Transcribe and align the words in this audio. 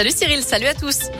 Salut 0.00 0.14
Cyril, 0.16 0.44
salut 0.44 0.66
à 0.66 0.74
tous. 0.74 1.10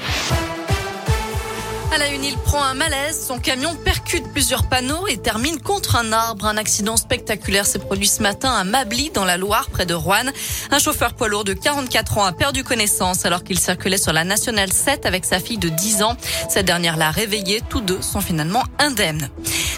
À 1.92 1.98
la 1.98 2.06
une, 2.10 2.22
il 2.22 2.36
prend 2.36 2.62
un 2.62 2.74
malaise. 2.74 3.20
Son 3.26 3.40
camion 3.40 3.74
percute 3.74 4.22
plusieurs 4.32 4.68
panneaux 4.68 5.08
et 5.08 5.16
termine 5.16 5.58
contre 5.58 5.96
un 5.96 6.12
arbre. 6.12 6.46
Un 6.46 6.56
accident 6.56 6.96
spectaculaire 6.96 7.66
s'est 7.66 7.80
produit 7.80 8.06
ce 8.06 8.22
matin 8.22 8.52
à 8.52 8.62
Mably, 8.62 9.10
dans 9.12 9.24
la 9.24 9.36
Loire, 9.36 9.68
près 9.70 9.84
de 9.84 9.94
Rouen. 9.94 10.30
Un 10.70 10.78
chauffeur 10.78 11.14
poids 11.14 11.26
lourd 11.26 11.42
de 11.42 11.54
44 11.54 12.18
ans 12.18 12.24
a 12.24 12.32
perdu 12.32 12.62
connaissance 12.62 13.26
alors 13.26 13.42
qu'il 13.42 13.58
circulait 13.58 13.98
sur 13.98 14.12
la 14.12 14.22
Nationale 14.22 14.72
7 14.72 15.06
avec 15.06 15.24
sa 15.24 15.40
fille 15.40 15.58
de 15.58 15.70
10 15.70 16.04
ans. 16.04 16.16
Cette 16.48 16.66
dernière 16.66 16.96
l'a 16.96 17.10
réveillé. 17.10 17.60
Tous 17.68 17.80
deux 17.80 18.00
sont 18.00 18.20
finalement 18.20 18.62
indemnes. 18.78 19.28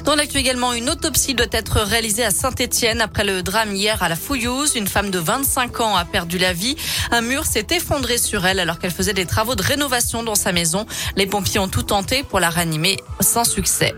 Dans 0.05 0.15
l'actu 0.15 0.39
également, 0.39 0.73
une 0.73 0.89
autopsie 0.89 1.35
doit 1.35 1.47
être 1.53 1.81
réalisée 1.81 2.25
à 2.25 2.31
Saint-Etienne 2.31 3.01
après 3.01 3.25
le 3.25 3.43
drame 3.43 3.75
hier 3.75 4.03
à 4.03 4.09
la 4.09 4.17
Fouillouse. 4.17 4.75
Une 4.75 4.87
femme 4.87 5.11
de 5.11 5.19
25 5.19 5.81
ans 5.81 5.97
a 5.97 6.05
perdu 6.05 6.39
la 6.39 6.53
vie. 6.53 6.77
Un 7.11 7.21
mur 7.21 7.45
s'est 7.45 7.67
effondré 7.71 8.19
sur 8.19 8.47
elle 8.47 8.61
alors 8.61 8.79
qu'elle 8.79 8.91
faisait 8.91 9.13
des 9.13 9.27
travaux 9.27 9.55
de 9.55 9.63
rénovation 9.63 10.23
dans 10.23 10.35
sa 10.35 10.53
maison. 10.53 10.87
Les 11.17 11.27
pompiers 11.27 11.61
ont 11.61 11.69
tout 11.69 11.83
tenté 11.83 12.23
pour 12.23 12.41
la 12.41 12.51
ranimer 12.51 12.97
sans 13.21 13.45
succès. 13.45 13.95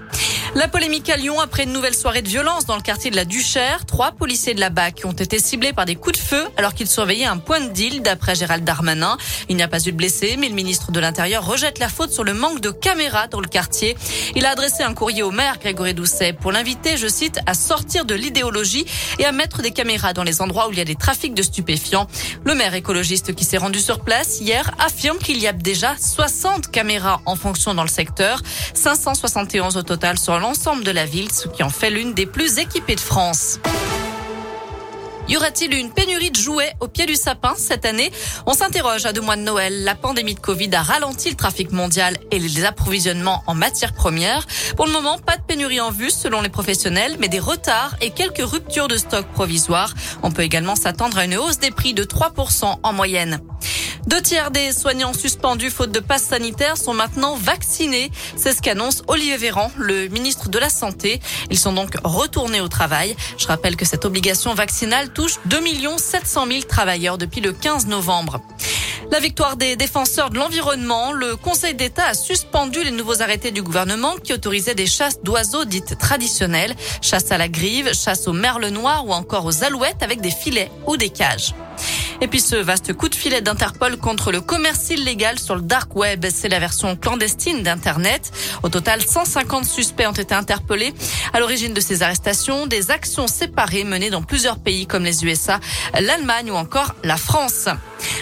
La 0.54 0.68
polémique 0.68 1.08
à 1.08 1.16
Lyon 1.16 1.40
après 1.40 1.62
une 1.62 1.72
nouvelle 1.72 1.94
soirée 1.94 2.20
de 2.20 2.28
violence 2.28 2.66
dans 2.66 2.76
le 2.76 2.82
quartier 2.82 3.10
de 3.10 3.16
la 3.16 3.24
Duchère. 3.24 3.86
Trois 3.86 4.12
policiers 4.12 4.52
de 4.52 4.60
la 4.60 4.68
BAC 4.68 5.00
ont 5.04 5.12
été 5.12 5.38
ciblés 5.38 5.72
par 5.72 5.86
des 5.86 5.96
coups 5.96 6.18
de 6.18 6.22
feu 6.22 6.46
alors 6.58 6.74
qu'ils 6.74 6.88
surveillaient 6.88 7.24
un 7.24 7.38
point 7.38 7.60
de 7.60 7.68
deal 7.70 8.02
d'après 8.02 8.34
Gérald 8.34 8.62
Darmanin. 8.62 9.16
Il 9.48 9.56
n'y 9.56 9.62
a 9.62 9.68
pas 9.68 9.78
eu 9.78 9.92
de 9.92 9.96
blessés, 9.96 10.36
mais 10.38 10.50
le 10.50 10.54
ministre 10.54 10.92
de 10.92 11.00
l'Intérieur 11.00 11.46
rejette 11.46 11.78
la 11.78 11.88
faute 11.88 12.12
sur 12.12 12.22
le 12.22 12.34
manque 12.34 12.60
de 12.60 12.70
caméras 12.70 13.28
dans 13.28 13.40
le 13.40 13.48
quartier. 13.48 13.96
Il 14.36 14.44
a 14.44 14.50
adressé 14.50 14.82
un 14.82 14.92
courrier 14.92 15.22
au 15.22 15.30
maire 15.30 15.58
Grégory 15.58 15.94
Doucet 15.94 16.34
pour 16.34 16.52
l'inviter, 16.52 16.98
je 16.98 17.08
cite, 17.08 17.40
à 17.46 17.54
sortir 17.54 18.04
de 18.04 18.14
l'idéologie 18.14 18.84
et 19.18 19.24
à 19.24 19.32
mettre 19.32 19.62
des 19.62 19.70
caméras 19.70 20.12
dans 20.12 20.22
les 20.22 20.42
endroits 20.42 20.68
où 20.68 20.72
il 20.72 20.78
y 20.78 20.82
a 20.82 20.84
des 20.84 20.96
trafics 20.96 21.32
de 21.32 21.42
stupéfiants. 21.42 22.08
Le 22.44 22.54
maire 22.54 22.74
écologiste 22.74 23.34
qui 23.34 23.46
s'est 23.46 23.56
rendu 23.56 23.80
sur 23.80 24.00
place 24.00 24.40
hier 24.40 24.70
affirme 24.78 25.16
qu'il 25.16 25.38
y 25.38 25.46
a 25.46 25.54
déjà 25.54 25.96
60 25.96 26.70
caméras 26.70 27.22
en 27.24 27.36
fonction 27.36 27.72
dans 27.72 27.84
le 27.84 27.88
secteur, 27.88 28.42
571 28.74 29.78
au 29.78 29.82
total 29.82 30.18
sur 30.18 30.41
l'ensemble 30.42 30.82
de 30.82 30.90
la 30.90 31.06
ville, 31.06 31.30
ce 31.32 31.48
qui 31.48 31.62
en 31.62 31.70
fait 31.70 31.88
l'une 31.88 32.14
des 32.14 32.26
plus 32.26 32.58
équipées 32.58 32.96
de 32.96 33.00
France. 33.00 33.60
Y 35.28 35.36
aura-t-il 35.36 35.72
une 35.72 35.92
pénurie 35.92 36.32
de 36.32 36.36
jouets 36.36 36.72
au 36.80 36.88
pied 36.88 37.06
du 37.06 37.14
sapin 37.14 37.54
cette 37.56 37.86
année? 37.86 38.10
On 38.44 38.54
s'interroge 38.54 39.06
à 39.06 39.12
deux 39.12 39.20
mois 39.20 39.36
de 39.36 39.42
Noël. 39.42 39.84
La 39.84 39.94
pandémie 39.94 40.34
de 40.34 40.40
Covid 40.40 40.74
a 40.74 40.82
ralenti 40.82 41.30
le 41.30 41.36
trafic 41.36 41.70
mondial 41.70 42.18
et 42.32 42.40
les 42.40 42.64
approvisionnements 42.64 43.44
en 43.46 43.54
matières 43.54 43.92
premières. 43.92 44.44
Pour 44.76 44.86
le 44.86 44.92
moment, 44.92 45.18
pas 45.18 45.36
de 45.36 45.42
pénurie 45.42 45.80
en 45.80 45.92
vue 45.92 46.10
selon 46.10 46.42
les 46.42 46.48
professionnels, 46.48 47.16
mais 47.20 47.28
des 47.28 47.38
retards 47.38 47.94
et 48.00 48.10
quelques 48.10 48.44
ruptures 48.44 48.88
de 48.88 48.96
stock 48.96 49.26
provisoires. 49.28 49.94
On 50.24 50.32
peut 50.32 50.42
également 50.42 50.74
s'attendre 50.74 51.18
à 51.18 51.24
une 51.24 51.36
hausse 51.36 51.60
des 51.60 51.70
prix 51.70 51.94
de 51.94 52.02
3% 52.02 52.80
en 52.82 52.92
moyenne. 52.92 53.40
Deux 54.06 54.20
tiers 54.20 54.50
des 54.50 54.72
soignants 54.72 55.12
suspendus 55.12 55.70
faute 55.70 55.92
de 55.92 56.00
passe 56.00 56.24
sanitaire 56.24 56.76
sont 56.76 56.92
maintenant 56.92 57.36
vaccinés. 57.36 58.10
C'est 58.36 58.52
ce 58.52 58.60
qu'annonce 58.60 59.02
Olivier 59.06 59.36
Véran, 59.36 59.70
le 59.76 60.08
ministre 60.08 60.48
de 60.48 60.58
la 60.58 60.70
Santé. 60.70 61.20
Ils 61.50 61.58
sont 61.58 61.72
donc 61.72 61.94
retournés 62.02 62.60
au 62.60 62.68
travail. 62.68 63.16
Je 63.38 63.46
rappelle 63.46 63.76
que 63.76 63.84
cette 63.84 64.04
obligation 64.04 64.54
vaccinale 64.54 65.12
touche 65.12 65.38
2 65.46 65.60
700 65.96 66.46
000 66.46 66.62
travailleurs 66.62 67.16
depuis 67.16 67.40
le 67.40 67.52
15 67.52 67.86
novembre. 67.86 68.40
La 69.12 69.20
victoire 69.20 69.56
des 69.56 69.76
défenseurs 69.76 70.30
de 70.30 70.38
l'environnement, 70.38 71.12
le 71.12 71.36
Conseil 71.36 71.74
d'État 71.74 72.06
a 72.06 72.14
suspendu 72.14 72.82
les 72.82 72.90
nouveaux 72.90 73.20
arrêtés 73.20 73.50
du 73.50 73.62
gouvernement 73.62 74.16
qui 74.16 74.32
autorisaient 74.32 74.74
des 74.74 74.86
chasses 74.86 75.22
d'oiseaux 75.22 75.64
dites 75.64 75.98
traditionnelles, 75.98 76.74
chasse 77.02 77.30
à 77.30 77.38
la 77.38 77.48
grive, 77.48 77.92
chasse 77.92 78.26
aux 78.26 78.32
merles 78.32 78.68
noirs 78.68 79.06
ou 79.06 79.12
encore 79.12 79.44
aux 79.44 79.64
alouettes 79.64 80.02
avec 80.02 80.20
des 80.22 80.30
filets 80.30 80.70
ou 80.86 80.96
des 80.96 81.10
cages. 81.10 81.54
Et 82.22 82.28
puis 82.28 82.40
ce 82.40 82.54
vaste 82.54 82.92
coup 82.92 83.08
de 83.08 83.16
filet 83.16 83.40
d'Interpol 83.40 83.96
contre 83.96 84.30
le 84.30 84.40
commerce 84.40 84.90
illégal 84.90 85.40
sur 85.40 85.56
le 85.56 85.60
dark 85.60 85.96
web, 85.96 86.24
c'est 86.32 86.48
la 86.48 86.60
version 86.60 86.94
clandestine 86.94 87.64
d'Internet. 87.64 88.30
Au 88.62 88.68
total, 88.68 89.02
150 89.02 89.64
suspects 89.64 90.06
ont 90.06 90.12
été 90.12 90.32
interpellés. 90.32 90.94
À 91.32 91.40
l'origine 91.40 91.74
de 91.74 91.80
ces 91.80 92.04
arrestations, 92.04 92.68
des 92.68 92.92
actions 92.92 93.26
séparées 93.26 93.82
menées 93.82 94.10
dans 94.10 94.22
plusieurs 94.22 94.60
pays 94.60 94.86
comme 94.86 95.02
les 95.02 95.24
USA, 95.24 95.58
l'Allemagne 96.00 96.52
ou 96.52 96.54
encore 96.54 96.94
la 97.02 97.16
France. 97.16 97.66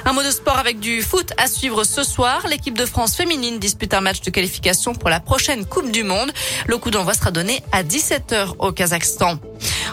Un 0.05 0.13
mot 0.13 0.23
de 0.23 0.31
sport 0.31 0.59
avec 0.59 0.81
du 0.81 1.03
foot 1.03 1.33
à 1.37 1.47
suivre 1.47 1.85
ce 1.85 2.03
soir. 2.03 2.47
L'équipe 2.49 2.77
de 2.77 2.87
France 2.87 3.17
féminine 3.17 3.59
dispute 3.59 3.93
un 3.93 4.01
match 4.01 4.23
de 4.23 4.31
qualification 4.31 4.95
pour 4.95 5.11
la 5.11 5.21
prochaine 5.21 5.67
Coupe 5.67 5.91
du 5.91 6.05
Monde. 6.05 6.33
Le 6.67 6.79
coup 6.79 6.91
d'envoi 6.91 7.15
sera 7.15 7.31
donné 7.31 7.63
à 7.71 7.83
17h 7.83 8.55
au 8.59 8.73
Kazakhstan. 8.73 9.39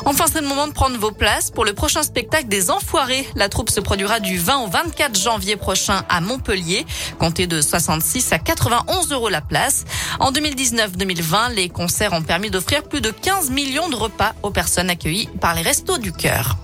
Enfin, 0.06 0.26
c'est 0.32 0.42
le 0.42 0.48
moment 0.48 0.68
de 0.68 0.74
prendre 0.74 0.98
vos 0.98 1.12
places 1.12 1.52
pour 1.52 1.66
le 1.66 1.74
prochain 1.74 2.04
spectacle 2.04 2.48
des 2.48 2.72
Enfoirés. 2.72 3.28
La 3.36 3.50
troupe 3.50 3.70
se 3.70 3.82
produira 3.82 4.20
du 4.20 4.38
20 4.38 4.60
au 4.60 4.68
24 4.68 5.20
janvier 5.20 5.58
prochain 5.58 6.04
à 6.08 6.22
Montpellier. 6.22 6.86
Comptez 7.20 7.46
de 7.46 7.60
66 7.60 8.32
à 8.32 8.40
91 8.40 9.12
euros 9.12 9.30
la 9.30 9.42
place. 9.42 9.84
En 10.20 10.32
2019-2020, 10.32 11.54
les 11.56 11.68
concerts 11.68 12.14
ont 12.14 12.22
permis 12.22 12.50
d'offrir 12.50 12.84
plus 12.84 13.02
de 13.02 13.12
15 13.12 13.50
millions 13.50 13.90
de 13.90 13.96
repas 13.96 14.34
aux 14.44 14.52
personnes 14.52 14.90
accueillies 14.90 15.30
par 15.42 15.56
les 15.56 15.62
Restos 15.62 15.98
du 15.98 16.14
Cœur. 16.14 16.56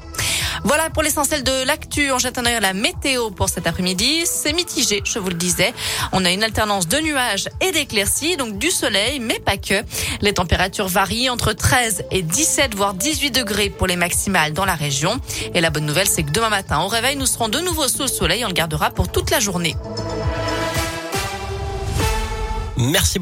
Voilà 0.63 0.89
pour 0.89 1.03
l'essentiel 1.03 1.43
de 1.43 1.65
l'actu. 1.65 2.11
On 2.11 2.19
jette 2.19 2.37
un 2.37 2.45
œil 2.45 2.55
à 2.55 2.59
la 2.61 2.73
météo 2.73 3.31
pour 3.31 3.49
cet 3.49 3.67
après-midi. 3.67 4.21
C'est 4.25 4.53
mitigé, 4.53 5.01
je 5.03 5.19
vous 5.19 5.27
le 5.29 5.35
disais. 5.35 5.73
On 6.13 6.23
a 6.23 6.31
une 6.31 6.43
alternance 6.43 6.87
de 6.87 6.97
nuages 6.99 7.49
et 7.59 7.71
d'éclaircies, 7.71 8.37
donc 8.37 8.57
du 8.57 8.71
soleil, 8.71 9.19
mais 9.19 9.39
pas 9.39 9.57
que. 9.57 9.83
Les 10.21 10.33
températures 10.33 10.87
varient 10.87 11.29
entre 11.29 11.51
13 11.51 12.05
et 12.11 12.21
17, 12.21 12.75
voire 12.75 12.93
18 12.93 13.31
degrés 13.31 13.69
pour 13.69 13.87
les 13.87 13.97
maximales 13.97 14.53
dans 14.53 14.65
la 14.65 14.75
région. 14.75 15.19
Et 15.53 15.59
la 15.59 15.69
bonne 15.69 15.85
nouvelle, 15.85 16.07
c'est 16.07 16.23
que 16.23 16.31
demain 16.31 16.49
matin, 16.49 16.79
au 16.79 16.87
réveil, 16.87 17.17
nous 17.17 17.25
serons 17.25 17.49
de 17.49 17.59
nouveau 17.59 17.87
sous 17.89 18.03
le 18.03 18.07
soleil. 18.07 18.45
On 18.45 18.47
le 18.47 18.53
gardera 18.53 18.89
pour 18.89 19.11
toute 19.11 19.31
la 19.31 19.39
journée. 19.39 19.75
Merci 22.77 23.19
beaucoup. 23.19 23.21